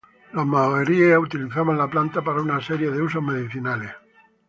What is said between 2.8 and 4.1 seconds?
de usos medicinales.